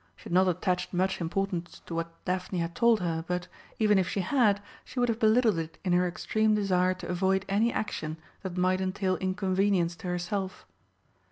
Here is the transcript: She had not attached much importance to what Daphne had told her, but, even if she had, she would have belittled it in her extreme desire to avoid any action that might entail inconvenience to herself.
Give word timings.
She 0.15 0.23
had 0.23 0.33
not 0.33 0.47
attached 0.47 0.95
much 0.95 1.21
importance 1.21 1.83
to 1.85 1.93
what 1.93 2.25
Daphne 2.25 2.57
had 2.57 2.73
told 2.73 3.01
her, 3.01 3.23
but, 3.27 3.47
even 3.77 3.99
if 3.99 4.09
she 4.09 4.21
had, 4.21 4.59
she 4.83 4.99
would 4.99 5.09
have 5.09 5.19
belittled 5.19 5.59
it 5.59 5.77
in 5.85 5.93
her 5.93 6.07
extreme 6.07 6.55
desire 6.55 6.95
to 6.95 7.07
avoid 7.09 7.45
any 7.47 7.71
action 7.71 8.17
that 8.41 8.57
might 8.57 8.81
entail 8.81 9.15
inconvenience 9.17 9.95
to 9.97 10.07
herself. 10.07 10.65